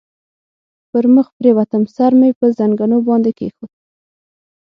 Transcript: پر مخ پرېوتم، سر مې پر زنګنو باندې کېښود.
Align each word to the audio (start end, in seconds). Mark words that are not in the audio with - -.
پر 0.89 1.05
مخ 1.15 1.27
پرېوتم، 1.37 1.83
سر 1.95 2.11
مې 2.19 2.29
پر 2.39 2.49
زنګنو 2.57 2.97
باندې 3.07 3.31
کېښود. 3.37 3.71